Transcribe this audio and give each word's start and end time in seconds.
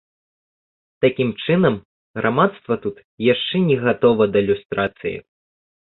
Такім 1.05 1.29
чынам, 1.43 1.77
грамадства 2.21 2.81
тут 2.89 2.95
яшчэ 3.33 3.57
не 3.71 3.77
гатова 3.87 4.23
да 4.37 4.49
люстрацыі. 4.51 5.17